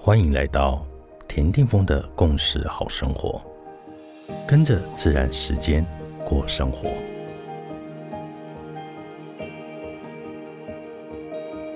[0.00, 0.86] 欢迎来到
[1.26, 3.42] 田定峰的共识好生活，
[4.46, 5.84] 跟着自然时间
[6.24, 6.88] 过生活。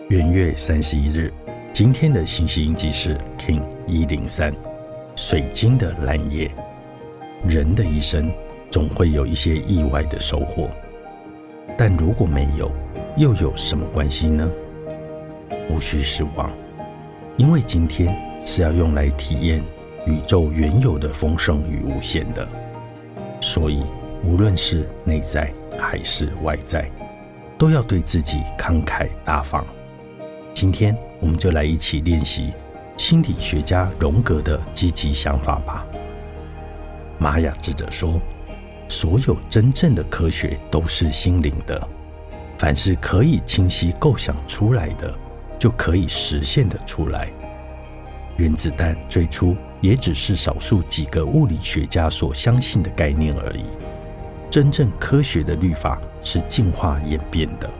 [0.08, 1.32] 元月三十一日，
[1.72, 4.54] 今天的星系印记是 King 一零三，
[5.16, 6.48] 水晶的蓝夜。
[7.44, 8.32] 人的一生
[8.70, 10.70] 总会有一些意外的收获，
[11.76, 12.70] 但如果没有，
[13.16, 14.48] 又有什么关系呢？
[15.68, 16.48] 无需失望。
[17.38, 18.14] 因为今天
[18.46, 19.64] 是要用来体验
[20.06, 22.46] 宇宙原有的丰盛与无限的，
[23.40, 23.82] 所以
[24.22, 26.90] 无论是内在还是外在，
[27.56, 29.66] 都要对自己慷慨大方。
[30.52, 32.52] 今天我们就来一起练习
[32.98, 35.86] 心理学家荣格的积极想法吧。
[37.18, 38.20] 玛雅智者说
[38.88, 41.88] ：“所有真正的科学都是心灵的，
[42.58, 45.12] 凡是可以清晰构想出来的。”
[45.62, 47.30] 就可以实现的出来。
[48.36, 53.64] 原子弹最初也只是少数几个物理学家所相信的概念而已。
[54.50, 57.70] 真正科学的律法是进化演变的。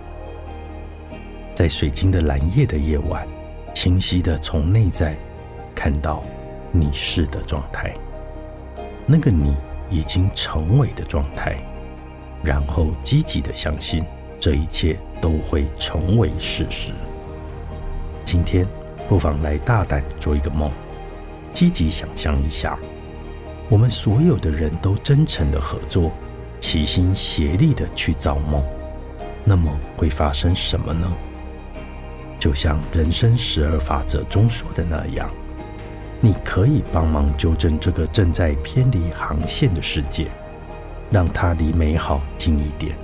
[1.57, 3.27] 在水晶的蓝夜的夜晚，
[3.75, 5.17] 清晰的从内在
[5.75, 6.23] 看到
[6.71, 7.93] 你是的状态，
[9.07, 9.57] 那个你
[9.91, 11.57] 已经成为的状态，
[12.45, 14.05] 然后积极的相信
[14.39, 16.93] 这一切都会成为事实。
[18.33, 18.67] 今天，
[19.11, 20.73] 不妨来大胆做一个梦，
[21.53, 22.79] 积极想象一下，
[23.69, 26.11] 我们所有的人都真诚的合作，
[26.59, 28.65] 齐心协力的去造梦，
[29.45, 31.15] 那么会发生什么呢？
[32.39, 35.29] 就像人生十二法则中说的那样，
[36.19, 40.29] 你可以帮忙纠正这个正在偏离航线的世界，
[41.11, 42.97] 让它离美好近一点。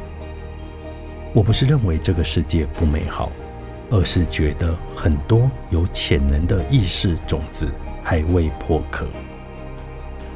[1.35, 3.31] 我不是认为这个世界不美好。
[3.91, 7.71] 而是觉得很多有潜能的意识种子
[8.03, 9.07] 还未破壳。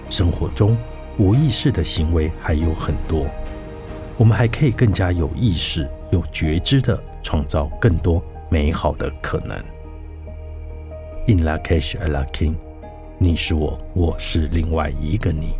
[0.08, 0.76] 生活中
[1.18, 3.26] 无意识的行为还有很多，
[4.16, 9.56] 我们还可以更加有意识、有觉知的创造更多美好的可能。
[11.26, 12.54] In la cash a la king，
[13.18, 15.54] 你是我，我是另外一个你。